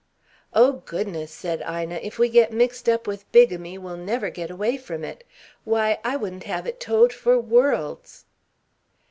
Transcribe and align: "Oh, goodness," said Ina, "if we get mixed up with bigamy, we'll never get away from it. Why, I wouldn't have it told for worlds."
"Oh, 0.55 0.81
goodness," 0.87 1.31
said 1.31 1.61
Ina, 1.61 1.99
"if 2.01 2.17
we 2.17 2.27
get 2.27 2.51
mixed 2.51 2.89
up 2.89 3.05
with 3.05 3.31
bigamy, 3.31 3.77
we'll 3.77 3.97
never 3.97 4.31
get 4.31 4.49
away 4.49 4.75
from 4.77 5.03
it. 5.03 5.23
Why, 5.63 5.99
I 6.03 6.15
wouldn't 6.15 6.45
have 6.45 6.65
it 6.65 6.79
told 6.79 7.13
for 7.13 7.37
worlds." 7.39 8.25